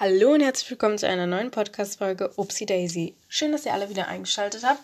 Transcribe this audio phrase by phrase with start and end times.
[0.00, 3.16] Hallo und herzlich willkommen zu einer neuen Podcast-Folge Upsi Daisy.
[3.26, 4.78] Schön, dass ihr alle wieder eingeschaltet habt.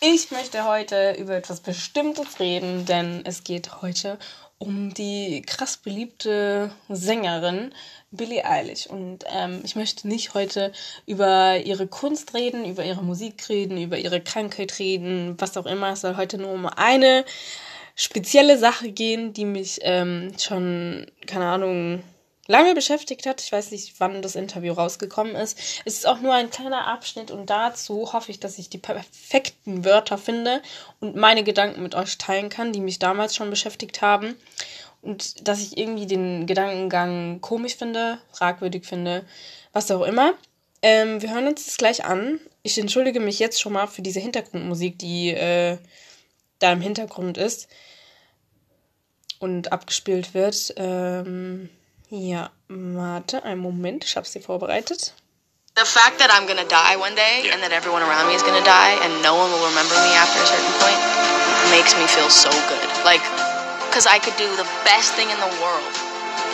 [0.00, 4.20] Ich möchte heute über etwas Bestimmtes reden, denn es geht heute
[4.58, 7.72] um die krass beliebte Sängerin
[8.12, 8.86] Billie Eilish.
[8.86, 10.70] Und ähm, ich möchte nicht heute
[11.06, 15.94] über ihre Kunst reden, über ihre Musik reden, über ihre Krankheit reden, was auch immer.
[15.94, 17.24] Es soll heute nur um eine
[17.96, 22.04] spezielle Sache gehen, die mich ähm, schon, keine Ahnung,
[22.46, 23.40] lange beschäftigt hat.
[23.40, 25.58] Ich weiß nicht, wann das Interview rausgekommen ist.
[25.84, 29.84] Es ist auch nur ein kleiner Abschnitt und dazu hoffe ich, dass ich die perfekten
[29.84, 30.62] Wörter finde
[31.00, 34.36] und meine Gedanken mit euch teilen kann, die mich damals schon beschäftigt haben.
[35.02, 39.24] Und dass ich irgendwie den Gedankengang komisch finde, fragwürdig finde,
[39.72, 40.34] was auch immer.
[40.82, 42.40] Ähm, wir hören uns das gleich an.
[42.62, 45.78] Ich entschuldige mich jetzt schon mal für diese Hintergrundmusik, die äh,
[46.58, 47.68] da im Hintergrund ist
[49.38, 50.74] und abgespielt wird.
[50.76, 51.68] Ähm,
[52.08, 55.14] ja, warte, einen Moment, ich habe sie vorbereitet.
[55.76, 58.64] The fact that I'm gonna die one day and that everyone around me is gonna
[58.64, 60.96] die and no one will remember me after a certain point
[61.68, 62.88] makes me feel so good.
[63.04, 63.20] Like,
[63.90, 65.92] because I could do the best thing in the world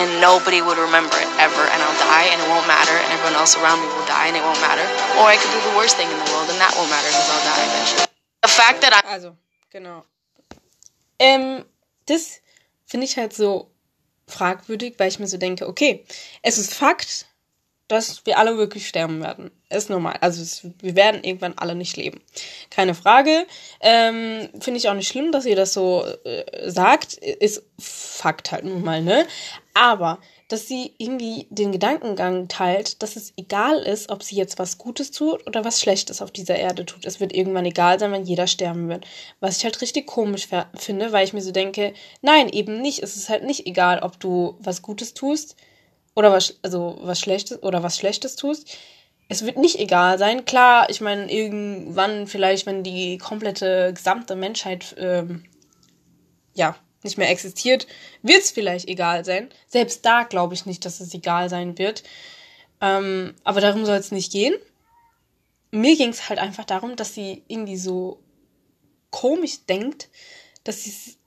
[0.03, 3.39] and nobody would remember it ever and I'll die and it won't matter and everyone
[3.39, 4.85] else around me will die and it won't matter.
[5.19, 7.29] Or I could do the worst thing in the world and that won't matter because
[7.31, 8.07] I'll die eventually.
[8.43, 9.01] The fact that I.
[9.07, 9.37] Also,
[9.71, 10.05] genau.
[11.19, 11.65] Ähm,
[12.07, 12.41] das
[12.87, 13.72] finde ich halt so
[14.33, 16.05] fragwürdig, weil ich mir so denke, okay,
[16.43, 17.27] es ist Fakt,
[17.89, 19.51] dass wir alle wirklich sterben werden.
[19.69, 20.17] Ist normal.
[20.21, 22.21] Also es, wir werden irgendwann alle nicht leben.
[22.71, 23.47] Keine Frage.
[23.81, 27.15] Ähm, Finde ich auch nicht schlimm, dass ihr das so äh, sagt.
[27.15, 29.27] Ist Fakt halt nun mal, ne?
[29.75, 30.21] Aber
[30.53, 35.11] dass sie irgendwie den Gedankengang teilt, dass es egal ist, ob sie jetzt was Gutes
[35.11, 37.07] tut oder was Schlechtes auf dieser Erde tut.
[37.07, 39.07] Es wird irgendwann egal sein, wenn jeder sterben wird.
[39.41, 43.03] Was ich halt richtig komisch finde, weil ich mir so denke, nein, eben nicht.
[43.03, 45.57] Es ist halt nicht egal, ob du was Gutes tust
[46.15, 48.77] oder was, also was Schlechtes oder was Schlechtes tust.
[49.31, 50.45] Es wird nicht egal sein.
[50.45, 55.45] Klar, ich meine, irgendwann vielleicht, wenn die komplette gesamte Menschheit, ähm,
[56.53, 57.87] ja, nicht mehr existiert,
[58.23, 59.51] wird es vielleicht egal sein.
[59.67, 62.03] Selbst da glaube ich nicht, dass es egal sein wird.
[62.81, 64.55] Ähm, aber darum soll es nicht gehen.
[65.71, 68.21] Mir ging es halt einfach darum, dass sie irgendwie so
[69.11, 70.09] komisch denkt,
[70.65, 71.19] dass es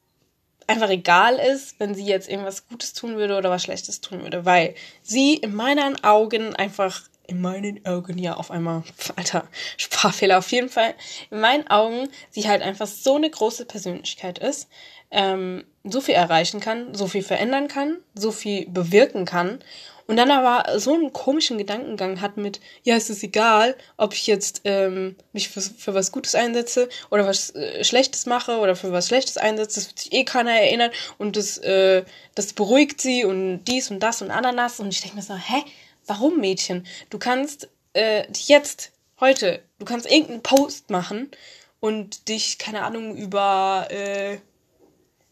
[0.67, 4.45] einfach egal ist, wenn sie jetzt irgendwas Gutes tun würde oder was Schlechtes tun würde,
[4.45, 8.83] weil sie in meinen Augen einfach in meinen Augen ja auf einmal,
[9.15, 9.47] alter
[9.77, 10.93] Sprachfehler auf jeden Fall,
[11.31, 14.67] in meinen Augen sie halt einfach so eine große Persönlichkeit ist,
[15.11, 19.59] ähm, so viel erreichen kann, so viel verändern kann, so viel bewirken kann
[20.07, 24.27] und dann aber so einen komischen Gedankengang hat mit, ja, es ist egal, ob ich
[24.27, 28.91] jetzt ähm, mich für, für was Gutes einsetze oder was äh, Schlechtes mache oder für
[28.91, 32.03] was Schlechtes einsetze, das wird sich eh keiner erinnern und das, äh,
[32.35, 35.63] das beruhigt sie und dies und das und Ananas und ich denke mir so, hä,
[36.07, 36.85] warum Mädchen?
[37.09, 41.31] Du kannst äh, jetzt, heute, du kannst irgendeinen Post machen
[41.79, 44.37] und dich, keine Ahnung, über äh,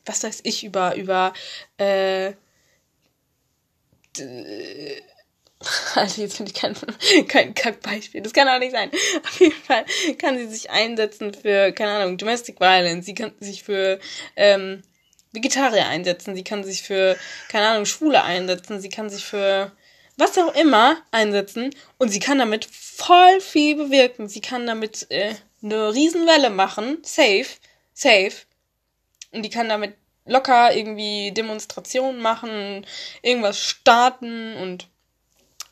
[0.06, 1.34] was weiß ich, über, über,
[1.78, 2.34] äh,
[5.96, 6.76] also jetzt finde ich kein,
[7.28, 8.22] kein Kackbeispiel.
[8.22, 8.92] Das kann auch nicht sein.
[9.24, 9.86] Auf jeden Fall
[10.18, 13.06] kann sie sich einsetzen für, keine Ahnung, Domestic Violence.
[13.06, 14.00] Sie kann sich für
[14.36, 14.84] ähm,
[15.32, 16.36] Vegetarier einsetzen.
[16.36, 17.18] Sie kann sich für,
[17.50, 18.80] keine Ahnung, Schwule einsetzen.
[18.80, 19.72] Sie kann sich für
[20.18, 21.74] was auch immer einsetzen.
[21.98, 24.28] Und sie kann damit voll viel bewirken.
[24.28, 27.00] Sie kann damit äh, eine Riesenwelle machen.
[27.04, 27.48] Safe.
[27.94, 28.34] Safe.
[29.32, 32.86] Und die kann damit locker irgendwie Demonstrationen machen,
[33.22, 34.88] irgendwas starten und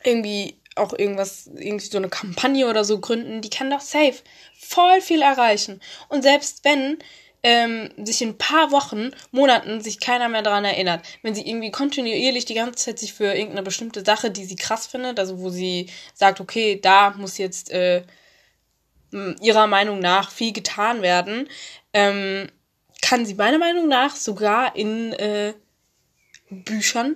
[0.03, 4.16] irgendwie auch irgendwas, irgendwie so eine Kampagne oder so gründen, die kann doch safe
[4.57, 5.81] voll viel erreichen.
[6.09, 6.97] Und selbst wenn
[7.44, 11.72] ähm, sich in ein paar Wochen, Monaten sich keiner mehr daran erinnert, wenn sie irgendwie
[11.72, 15.50] kontinuierlich die ganze Zeit sich für irgendeine bestimmte Sache, die sie krass findet, also wo
[15.50, 18.03] sie sagt, okay, da muss jetzt äh,
[19.41, 21.50] ihrer Meinung nach viel getan werden,
[21.94, 22.50] ähm,
[23.01, 25.53] kann sie meiner Meinung nach sogar in äh,
[26.50, 27.16] Büchern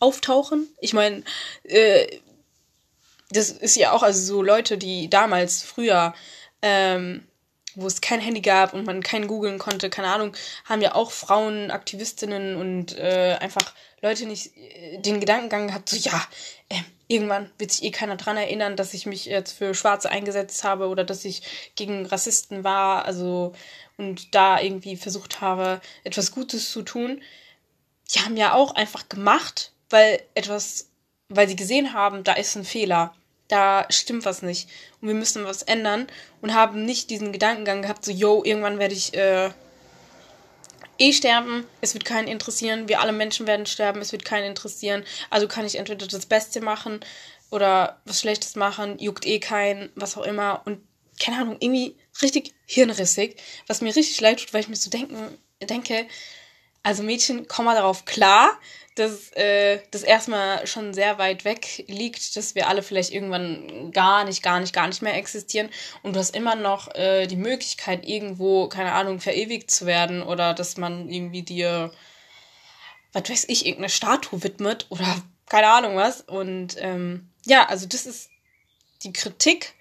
[0.00, 0.68] auftauchen.
[0.80, 1.22] Ich meine,
[1.64, 2.06] äh,
[3.30, 6.14] das ist ja auch also so Leute, die damals früher,
[6.62, 7.26] ähm,
[7.80, 10.32] wo es kein Handy gab und man kein googeln konnte, keine Ahnung,
[10.64, 15.96] haben ja auch Frauen, Aktivistinnen und äh, einfach Leute nicht äh, den Gedankengang gehabt, so
[15.96, 16.20] ja,
[16.68, 20.64] äh, irgendwann wird sich eh keiner dran erinnern, dass ich mich jetzt für Schwarze eingesetzt
[20.64, 21.42] habe oder dass ich
[21.74, 23.52] gegen Rassisten war, also
[23.96, 27.22] und da irgendwie versucht habe, etwas Gutes zu tun.
[28.14, 30.90] Die haben ja auch einfach gemacht, weil etwas,
[31.28, 33.14] weil sie gesehen haben, da ist ein Fehler,
[33.48, 34.68] da stimmt was nicht
[35.00, 36.06] und wir müssen was ändern
[36.40, 39.50] und haben nicht diesen Gedankengang gehabt, so, yo, irgendwann werde ich äh,
[40.98, 45.04] eh sterben, es wird keinen interessieren, wir alle Menschen werden sterben, es wird keinen interessieren,
[45.30, 47.00] also kann ich entweder das Beste machen
[47.50, 50.62] oder was Schlechtes machen, juckt eh keinen, was auch immer.
[50.66, 50.80] Und
[51.18, 53.36] keine Ahnung, irgendwie richtig hirnrissig,
[53.66, 55.16] was mir richtig leid tut, weil ich mir so denken,
[55.62, 56.06] denke,
[56.82, 58.58] also Mädchen, komm mal darauf klar,
[58.98, 64.24] dass äh, das erstmal schon sehr weit weg liegt, dass wir alle vielleicht irgendwann gar
[64.24, 65.68] nicht, gar nicht, gar nicht mehr existieren
[66.02, 70.54] und du hast immer noch äh, die Möglichkeit, irgendwo, keine Ahnung, verewigt zu werden oder
[70.54, 71.92] dass man irgendwie dir,
[73.12, 76.22] was weiß ich, irgendeine Statue widmet oder keine Ahnung was.
[76.22, 78.30] Und ähm, ja, also das ist
[79.02, 79.74] die Kritik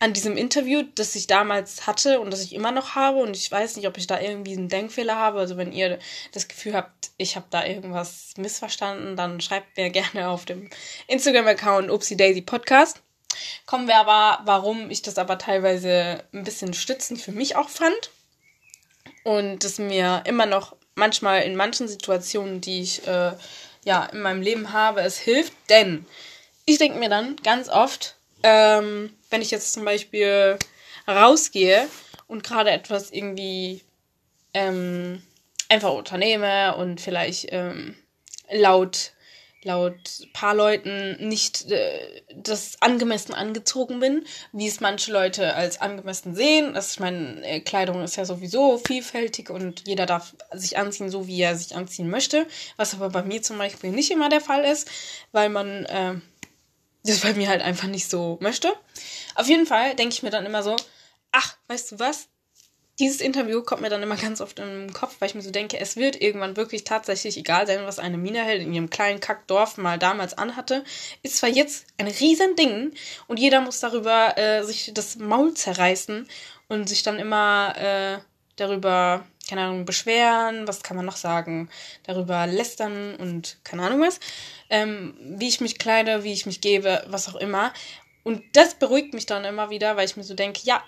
[0.00, 3.18] an diesem Interview, das ich damals hatte und das ich immer noch habe.
[3.18, 5.38] Und ich weiß nicht, ob ich da irgendwie einen Denkfehler habe.
[5.38, 5.98] Also wenn ihr
[6.32, 10.70] das Gefühl habt, ich habe da irgendwas missverstanden, dann schreibt mir gerne auf dem
[11.06, 13.02] Instagram-Account Upsi Daisy Podcast.
[13.66, 18.10] Kommen wir aber, warum ich das aber teilweise ein bisschen stützend für mich auch fand.
[19.22, 23.32] Und das mir immer noch manchmal in manchen Situationen, die ich äh,
[23.84, 25.52] ja in meinem Leben habe, es hilft.
[25.68, 26.06] Denn
[26.64, 30.58] ich denke mir dann ganz oft, ähm, wenn ich jetzt zum Beispiel
[31.08, 31.88] rausgehe
[32.26, 33.82] und gerade etwas irgendwie
[34.54, 35.22] ähm,
[35.68, 37.96] einfach unternehme und vielleicht ähm,
[38.50, 39.12] laut
[39.62, 46.34] laut paar Leuten nicht äh, das angemessen angezogen bin, wie es manche Leute als angemessen
[46.34, 46.72] sehen.
[46.72, 51.26] Das, ich meine, äh, Kleidung ist ja sowieso vielfältig und jeder darf sich anziehen, so
[51.26, 54.64] wie er sich anziehen möchte, was aber bei mir zum Beispiel nicht immer der Fall
[54.64, 54.90] ist,
[55.32, 56.14] weil man äh,
[57.04, 58.72] das bei mir halt einfach nicht so möchte.
[59.34, 60.76] Auf jeden Fall denke ich mir dann immer so,
[61.32, 62.28] ach, weißt du was?
[62.98, 65.80] Dieses Interview kommt mir dann immer ganz oft im Kopf, weil ich mir so denke,
[65.80, 69.98] es wird irgendwann wirklich tatsächlich egal sein, was eine Minaheld in ihrem kleinen Kackdorf mal
[69.98, 70.84] damals anhatte.
[71.22, 72.92] Ist zwar jetzt ein riesen Ding
[73.26, 76.28] und jeder muss darüber äh, sich das Maul zerreißen
[76.68, 78.18] und sich dann immer äh,
[78.56, 81.68] darüber keine Ahnung, beschweren, was kann man noch sagen,
[82.04, 84.20] darüber lästern und keine Ahnung was,
[84.70, 87.72] ähm, wie ich mich kleide, wie ich mich gebe, was auch immer.
[88.22, 90.82] Und das beruhigt mich dann immer wieder, weil ich mir so denke, ja,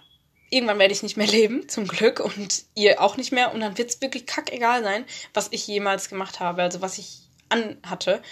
[0.51, 3.53] irgendwann werde ich nicht mehr leben, zum Glück, und ihr auch nicht mehr.
[3.53, 7.19] Und dann wird es wirklich kackegal sein, was ich jemals gemacht habe, also was ich
[7.49, 8.23] anhatte.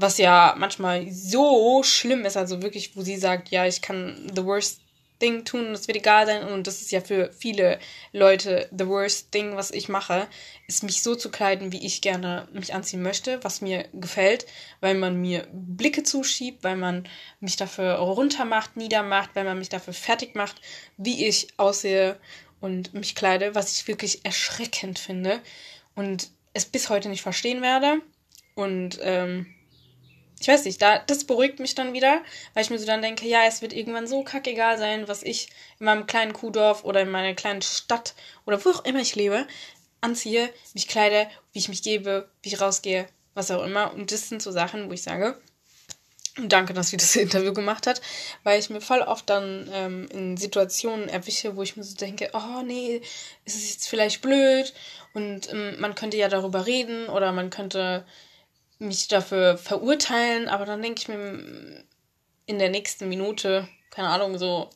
[0.00, 4.44] Was ja manchmal so schlimm ist, also wirklich, wo sie sagt, ja, ich kann the
[4.44, 4.80] worst
[5.20, 6.46] Ding tun und es wird egal sein.
[6.46, 7.78] Und das ist ja für viele
[8.12, 10.28] Leute the worst thing, was ich mache,
[10.66, 14.46] ist mich so zu kleiden, wie ich gerne mich anziehen möchte, was mir gefällt,
[14.80, 17.08] weil man mir Blicke zuschiebt, weil man
[17.40, 20.60] mich dafür runtermacht, niedermacht, weil man mich dafür fertig macht,
[20.96, 22.18] wie ich aussehe
[22.60, 25.40] und mich kleide, was ich wirklich erschreckend finde
[25.94, 28.00] und es bis heute nicht verstehen werde.
[28.54, 29.46] Und ähm,
[30.40, 32.22] ich weiß nicht, da, das beruhigt mich dann wieder,
[32.54, 35.48] weil ich mir so dann denke, ja, es wird irgendwann so kackegal sein, was ich
[35.80, 38.14] in meinem kleinen Kuhdorf oder in meiner kleinen Stadt
[38.46, 39.46] oder wo auch immer ich lebe,
[40.00, 43.92] anziehe, mich kleide, wie ich mich gebe, wie ich rausgehe, was auch immer.
[43.94, 45.36] Und das sind so Sachen, wo ich sage,
[46.46, 48.00] danke, dass sie das Interview gemacht hat,
[48.44, 52.30] weil ich mir voll oft dann ähm, in Situationen erwische, wo ich mir so denke,
[52.32, 53.02] oh nee,
[53.44, 54.72] ist es jetzt vielleicht blöd
[55.14, 58.04] und ähm, man könnte ja darüber reden oder man könnte
[58.78, 61.84] mich dafür verurteilen, aber dann denke ich mir
[62.46, 64.70] in der nächsten Minute, keine Ahnung, so,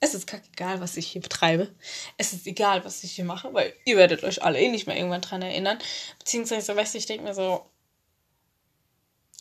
[0.00, 1.72] es ist egal, was ich hier betreibe.
[2.16, 4.96] Es ist egal, was ich hier mache, weil ihr werdet euch alle eh nicht mehr
[4.96, 5.78] irgendwann dran erinnern.
[6.18, 7.64] Beziehungsweise, weißt du, ich denke mir so,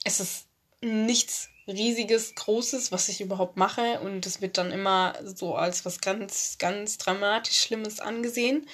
[0.03, 0.45] es ist
[0.81, 6.01] nichts riesiges, großes, was ich überhaupt mache und es wird dann immer so als was
[6.01, 8.67] ganz, ganz dramatisch Schlimmes angesehen.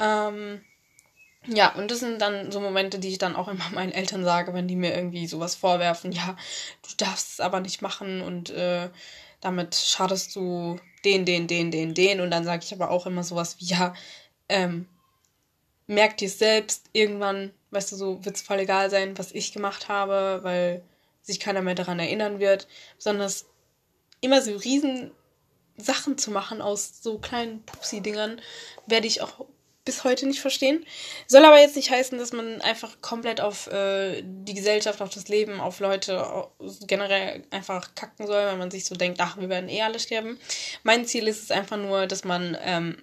[0.00, 0.64] Ähm,
[1.46, 4.54] ja, und das sind dann so Momente, die ich dann auch immer meinen Eltern sage,
[4.54, 6.36] wenn die mir irgendwie sowas vorwerfen, ja,
[6.82, 8.90] du darfst es aber nicht machen und äh,
[9.40, 12.20] damit schadest du den, den, den, den, den.
[12.20, 13.94] Und dann sage ich aber auch immer sowas wie, ja,
[14.48, 14.86] ähm,
[15.86, 19.88] merk dir selbst, irgendwann, weißt du, so wird es voll egal sein, was ich gemacht
[19.88, 20.82] habe, weil
[21.22, 22.68] sich keiner mehr daran erinnern wird.
[22.96, 23.46] Besonders
[24.20, 25.10] immer so riesen
[25.76, 28.40] Sachen zu machen aus so kleinen Pupsi-Dingern,
[28.86, 29.46] werde ich auch
[29.90, 30.86] bis heute nicht verstehen.
[31.26, 35.26] Soll aber jetzt nicht heißen, dass man einfach komplett auf äh, die Gesellschaft, auf das
[35.26, 36.46] Leben, auf Leute
[36.86, 40.38] generell einfach kacken soll, weil man sich so denkt, ach, wir werden eh alle sterben.
[40.84, 43.02] Mein Ziel ist es einfach nur, dass man ähm,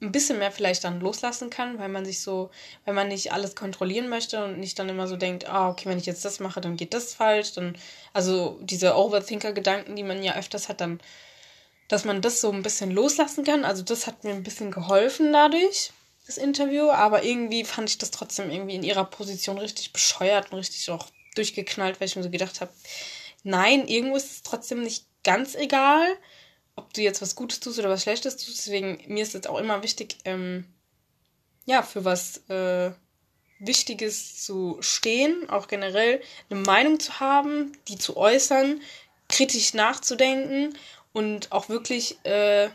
[0.00, 2.50] ein bisschen mehr vielleicht dann loslassen kann, weil man sich so,
[2.84, 5.98] weil man nicht alles kontrollieren möchte und nicht dann immer so denkt, ah, okay, wenn
[5.98, 7.76] ich jetzt das mache, dann geht das falsch, dann,
[8.12, 11.00] also diese Overthinker-Gedanken, die man ja öfters hat, dann,
[11.88, 13.64] dass man das so ein bisschen loslassen kann.
[13.64, 15.90] Also das hat mir ein bisschen geholfen dadurch
[16.26, 20.58] das Interview, aber irgendwie fand ich das trotzdem irgendwie in ihrer Position richtig bescheuert und
[20.58, 22.72] richtig auch durchgeknallt, weil ich mir so gedacht habe,
[23.42, 26.06] nein, irgendwo ist es trotzdem nicht ganz egal,
[26.76, 28.58] ob du jetzt was Gutes tust oder was Schlechtes tust.
[28.58, 30.64] Deswegen, mir ist es auch immer wichtig, ähm,
[31.64, 32.92] ja, für was äh,
[33.58, 38.80] Wichtiges zu stehen, auch generell eine Meinung zu haben, die zu äußern,
[39.28, 40.76] kritisch nachzudenken
[41.12, 42.68] und auch wirklich, äh,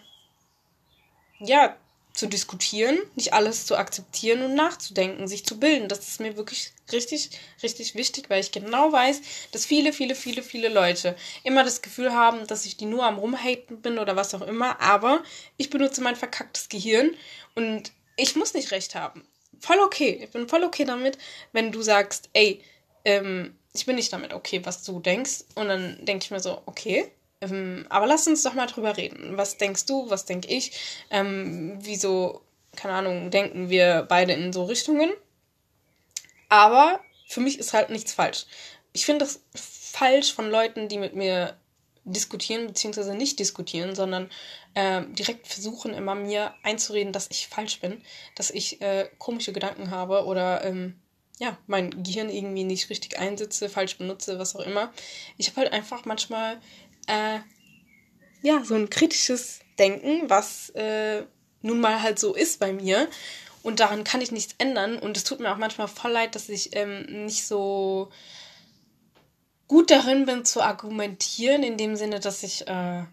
[1.40, 1.76] ja,
[2.18, 5.88] zu diskutieren, nicht alles zu akzeptieren und nachzudenken, sich zu bilden.
[5.88, 7.30] Das ist mir wirklich richtig,
[7.62, 9.22] richtig wichtig, weil ich genau weiß,
[9.52, 13.20] dass viele, viele, viele, viele Leute immer das Gefühl haben, dass ich die nur am
[13.20, 15.22] Rumhaten bin oder was auch immer, aber
[15.58, 17.12] ich benutze mein verkacktes Gehirn
[17.54, 19.24] und ich muss nicht recht haben.
[19.60, 20.20] Voll okay.
[20.24, 21.20] Ich bin voll okay damit,
[21.52, 22.64] wenn du sagst, ey,
[23.06, 25.46] ähm, ich bin nicht damit okay, was du denkst.
[25.54, 29.38] Und dann denke ich mir so, okay, ähm, aber lass uns doch mal drüber reden.
[29.38, 30.72] Was denkst du, was denke ich?
[31.10, 32.42] Ähm, wieso,
[32.76, 35.12] keine Ahnung, denken wir beide in so Richtungen?
[36.50, 38.46] Aber für mich ist halt nichts falsch.
[38.94, 41.58] Ich finde es falsch von Leuten, die mit mir
[42.06, 44.30] diskutieren, beziehungsweise nicht diskutieren, sondern
[44.74, 48.02] äh, direkt versuchen, immer mir einzureden, dass ich falsch bin,
[48.36, 51.00] dass ich äh, komische Gedanken habe oder ähm,
[51.40, 54.92] ja, mein Gehirn irgendwie nicht richtig einsetze, falsch benutze, was auch immer.
[55.38, 56.60] Ich habe halt einfach manchmal
[57.08, 57.40] äh,
[58.42, 61.24] ja, so ein kritisches Denken, was äh,
[61.62, 63.10] nun mal halt so ist bei mir.
[63.64, 64.98] Und daran kann ich nichts ändern.
[64.98, 68.10] Und es tut mir auch manchmal voll leid, dass ich ähm, nicht so
[69.68, 73.04] gut darin bin zu argumentieren, in dem Sinne, dass ich äh,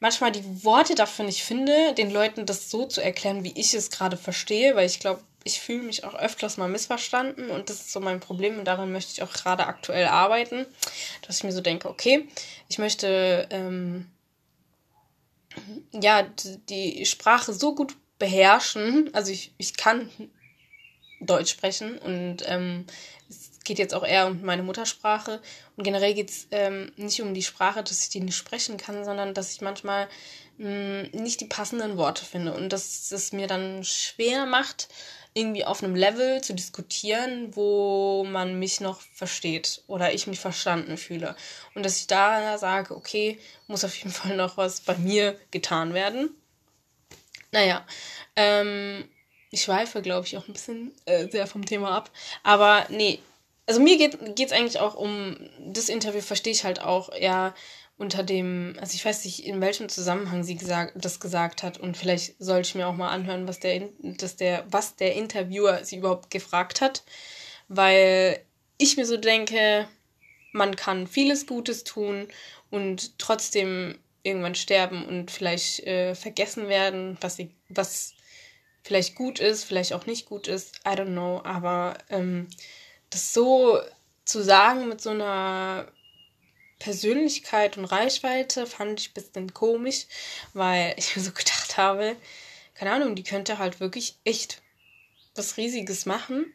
[0.00, 3.90] manchmal die Worte dafür nicht finde, den Leuten das so zu erklären, wie ich es
[3.90, 7.92] gerade verstehe, weil ich glaube, ich fühle mich auch öfters mal missverstanden und das ist
[7.92, 10.66] so mein Problem und daran möchte ich auch gerade aktuell arbeiten,
[11.26, 12.28] dass ich mir so denke, okay,
[12.68, 14.06] ich möchte ähm,
[15.92, 16.26] ja
[16.68, 20.10] die Sprache so gut beherrschen, also ich, ich kann
[21.20, 22.86] Deutsch sprechen und ähm,
[23.28, 25.40] es geht jetzt auch eher um meine Muttersprache
[25.76, 29.04] und generell geht es ähm, nicht um die Sprache, dass ich die nicht sprechen kann,
[29.04, 30.08] sondern dass ich manchmal
[30.58, 34.88] mm, nicht die passenden Worte finde und dass es mir dann schwer macht,
[35.34, 40.96] irgendwie auf einem Level zu diskutieren, wo man mich noch versteht oder ich mich verstanden
[40.96, 41.36] fühle.
[41.74, 45.94] Und dass ich da sage, okay, muss auf jeden Fall noch was bei mir getan
[45.94, 46.30] werden.
[47.52, 47.86] Naja,
[48.36, 49.08] ähm,
[49.50, 52.10] ich schweife, glaube ich, auch ein bisschen äh, sehr vom Thema ab.
[52.42, 53.20] Aber nee,
[53.66, 57.54] also mir geht es eigentlich auch um das Interview, verstehe ich halt auch, ja,
[57.98, 61.78] unter dem, also ich weiß nicht, in welchem Zusammenhang sie gesagt, das gesagt hat.
[61.78, 65.84] Und vielleicht sollte ich mir auch mal anhören, was der, dass der, was der Interviewer
[65.84, 67.02] sie überhaupt gefragt hat,
[67.66, 68.40] weil
[68.78, 69.88] ich mir so denke,
[70.52, 72.28] man kann vieles Gutes tun
[72.70, 77.38] und trotzdem irgendwann sterben und vielleicht äh, vergessen werden, was,
[77.68, 78.14] was
[78.84, 82.46] vielleicht gut ist, vielleicht auch nicht gut ist, I don't know, aber ähm,
[83.10, 83.80] das so
[84.24, 85.88] zu sagen mit so einer
[86.78, 90.06] Persönlichkeit und Reichweite fand ich ein bisschen komisch,
[90.54, 92.16] weil ich mir so gedacht habe,
[92.74, 94.62] keine Ahnung, die könnte halt wirklich echt
[95.34, 96.52] was Riesiges machen.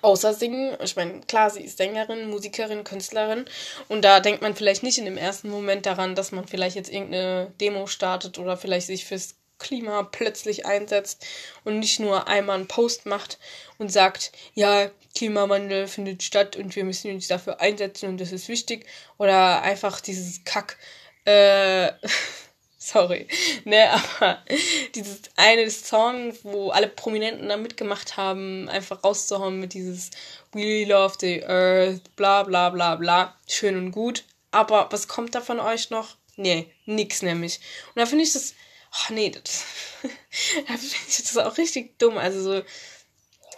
[0.00, 0.76] Außer singen.
[0.82, 3.44] Ich meine, klar, sie ist Sängerin, Musikerin, Künstlerin.
[3.88, 6.90] Und da denkt man vielleicht nicht in dem ersten Moment daran, dass man vielleicht jetzt
[6.90, 11.24] irgendeine Demo startet oder vielleicht sich fürs Klima plötzlich einsetzt
[11.64, 13.38] und nicht nur einmal einen Post macht
[13.78, 18.48] und sagt, ja, Klimawandel findet statt und wir müssen uns dafür einsetzen und das ist
[18.48, 18.86] wichtig.
[19.18, 20.78] Oder einfach dieses Kack,
[21.24, 21.92] äh,
[22.78, 23.28] sorry,
[23.64, 24.42] ne, aber
[24.94, 30.10] dieses eine Song, wo alle Prominenten da mitgemacht haben, einfach rauszuhauen mit dieses
[30.52, 34.24] We love the earth, bla bla bla bla, schön und gut.
[34.50, 36.16] Aber was kommt da von euch noch?
[36.36, 37.60] Nee, nix nämlich.
[37.94, 38.54] Und da finde ich das
[38.92, 39.64] Ach nee, das,
[40.68, 42.18] das auch richtig dumm.
[42.18, 42.62] Also so,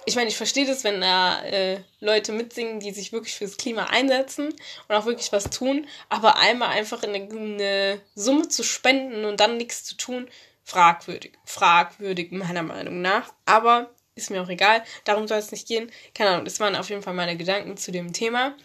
[0.07, 3.87] ich meine, ich verstehe das, wenn da äh, Leute mitsingen, die sich wirklich fürs Klima
[3.87, 4.49] einsetzen
[4.89, 9.41] und auch wirklich was tun, aber einmal einfach in eine, eine Summe zu spenden und
[9.41, 10.29] dann nichts zu tun,
[10.63, 11.33] fragwürdig.
[11.45, 13.33] Fragwürdig, meiner Meinung nach.
[13.45, 14.85] Aber ist mir auch egal.
[15.05, 15.91] Darum soll es nicht gehen.
[16.15, 18.57] Keine Ahnung, das waren auf jeden Fall meine Gedanken zu dem Thema,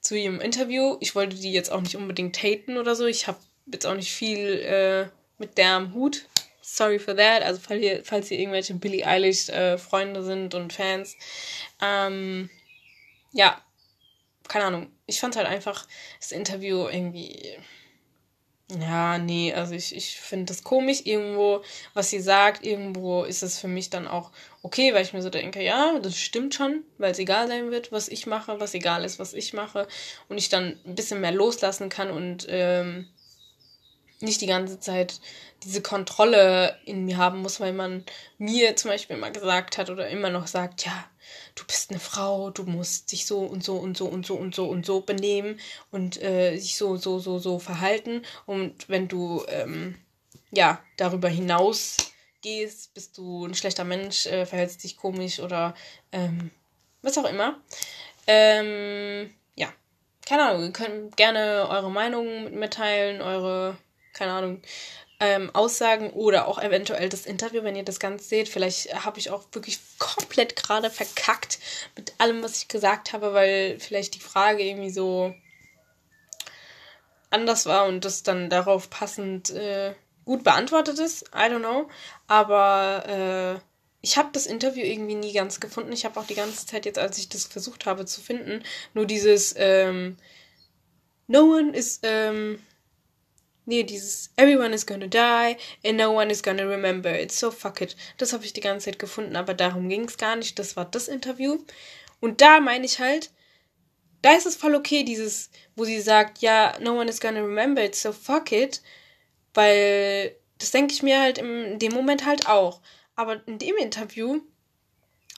[0.00, 0.96] zu ihrem Interview.
[1.00, 3.06] Ich wollte die jetzt auch nicht unbedingt haten oder so.
[3.06, 6.26] Ich habe jetzt auch nicht viel äh, mit der am Hut.
[6.60, 7.42] Sorry for that.
[7.42, 11.16] Also falls ihr, falls ihr irgendwelche Billie Eilish äh, Freunde sind und Fans.
[11.80, 12.50] Ähm,
[13.32, 13.60] ja,
[14.48, 14.92] keine Ahnung.
[15.06, 15.86] Ich fand halt einfach
[16.20, 17.56] das Interview irgendwie.
[18.70, 21.62] Ja, nee, also ich, ich finde das komisch irgendwo,
[21.94, 22.66] was sie sagt.
[22.66, 24.30] Irgendwo ist es für mich dann auch
[24.62, 27.92] okay, weil ich mir so denke, ja, das stimmt schon, weil es egal sein wird,
[27.92, 29.88] was ich mache, was egal ist, was ich mache.
[30.28, 33.08] Und ich dann ein bisschen mehr loslassen kann und ähm,
[34.20, 35.20] nicht die ganze Zeit
[35.62, 38.04] diese Kontrolle in mir haben muss, weil man
[38.38, 41.04] mir zum Beispiel immer gesagt hat oder immer noch sagt, ja,
[41.54, 44.54] du bist eine Frau, du musst dich so und so und so und so und
[44.54, 45.58] so und so benehmen
[45.90, 48.22] und äh, sich so, so, so, so verhalten.
[48.46, 49.96] Und wenn du ähm,
[50.50, 51.96] ja darüber hinaus
[52.40, 55.74] gehst, bist du ein schlechter Mensch, äh, verhältst dich komisch oder
[56.12, 56.50] ähm,
[57.02, 57.60] was auch immer.
[58.26, 59.30] Ähm,
[60.28, 63.78] keine Ahnung, ihr könnt gerne eure Meinung mitteilen, eure,
[64.18, 64.62] keine Ahnung,
[65.20, 68.48] ähm, Aussagen oder auch eventuell das Interview, wenn ihr das Ganze seht.
[68.48, 71.58] Vielleicht habe ich auch wirklich komplett gerade verkackt
[71.96, 75.34] mit allem, was ich gesagt habe, weil vielleicht die Frage irgendwie so
[77.30, 79.94] anders war und das dann darauf passend äh,
[80.24, 81.28] gut beantwortet ist.
[81.34, 81.88] I don't know.
[82.26, 83.60] Aber äh,
[84.00, 85.92] ich habe das Interview irgendwie nie ganz gefunden.
[85.92, 88.62] Ich habe auch die ganze Zeit jetzt, als ich das versucht habe zu finden,
[88.94, 90.16] nur dieses ähm,
[91.26, 92.62] No one is ähm,
[93.68, 97.30] nee, dieses Everyone is gonna die and no one is gonna remember it.
[97.30, 97.94] So fuck it.
[98.16, 100.58] Das habe ich die ganze Zeit gefunden, aber darum ging es gar nicht.
[100.58, 101.58] Das war das Interview.
[102.20, 103.30] Und da meine ich halt,
[104.22, 107.84] da ist es voll okay, dieses, wo sie sagt, ja, no one is gonna remember
[107.84, 108.82] it, so fuck it.
[109.54, 112.80] Weil das denke ich mir halt in dem Moment halt auch.
[113.16, 114.40] Aber in dem Interview,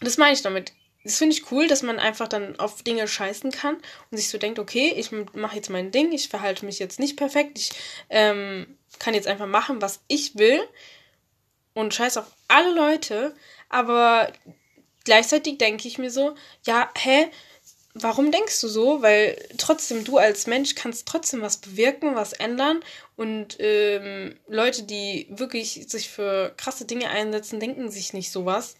[0.00, 0.72] das meine ich damit.
[1.02, 3.76] Das finde ich cool, dass man einfach dann auf Dinge scheißen kann
[4.10, 7.16] und sich so denkt, okay, ich mache jetzt mein Ding, ich verhalte mich jetzt nicht
[7.16, 7.70] perfekt, ich
[8.10, 10.60] ähm, kann jetzt einfach machen, was ich will
[11.74, 13.34] und scheiß auf alle Leute.
[13.68, 14.32] Aber
[15.04, 16.34] gleichzeitig denke ich mir so,
[16.66, 17.30] ja, hä,
[17.94, 19.02] warum denkst du so?
[19.02, 22.82] Weil trotzdem du als Mensch kannst trotzdem was bewirken, was ändern.
[23.16, 28.76] Und ähm, Leute, die wirklich sich für krasse Dinge einsetzen, denken sich nicht sowas.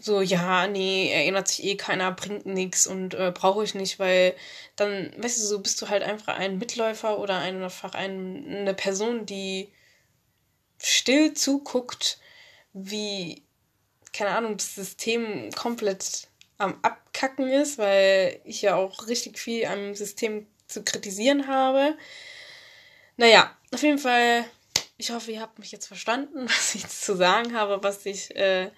[0.00, 4.34] So, ja, nee, erinnert sich eh keiner, bringt nichts und äh, brauche ich nicht, weil
[4.76, 9.26] dann, weißt du, so bist du halt einfach ein Mitläufer oder einfach ein, eine Person,
[9.26, 9.70] die
[10.78, 12.18] still zuguckt,
[12.72, 13.42] wie,
[14.12, 19.94] keine Ahnung, das System komplett am Abkacken ist, weil ich ja auch richtig viel am
[19.94, 21.96] System zu kritisieren habe.
[23.16, 24.44] Naja, auf jeden Fall,
[24.96, 28.70] ich hoffe, ihr habt mich jetzt verstanden, was ich zu sagen habe, was ich äh,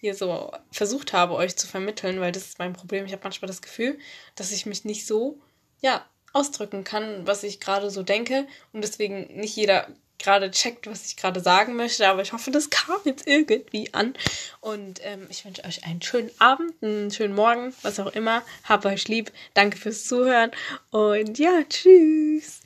[0.00, 3.04] hier so versucht habe, euch zu vermitteln, weil das ist mein Problem.
[3.06, 3.98] Ich habe manchmal das Gefühl,
[4.34, 5.38] dass ich mich nicht so,
[5.80, 9.88] ja, ausdrücken kann, was ich gerade so denke und deswegen nicht jeder
[10.18, 14.14] gerade checkt, was ich gerade sagen möchte, aber ich hoffe, das kam jetzt irgendwie an.
[14.60, 18.42] Und ähm, ich wünsche euch einen schönen Abend, einen schönen Morgen, was auch immer.
[18.64, 19.32] Habt euch lieb.
[19.54, 20.50] Danke fürs Zuhören
[20.90, 22.60] und ja, tschüss.